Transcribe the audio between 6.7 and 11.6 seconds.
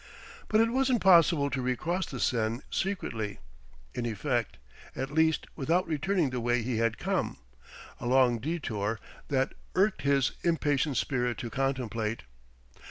had come a long detour that irked his impatient spirit to